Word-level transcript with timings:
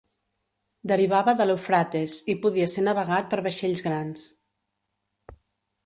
Derivava 0.91 1.35
de 1.41 1.47
l'Eufrates 1.49 2.17
i 2.35 2.37
podia 2.47 2.71
ser 2.77 2.87
navegat 2.89 3.31
per 3.35 3.43
vaixells 3.51 3.85
grans. 3.91 4.29